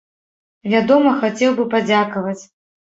Вядома, 0.75 1.13
хацеў 1.21 1.51
бы 1.61 1.71
падзякаваць. 1.77 2.41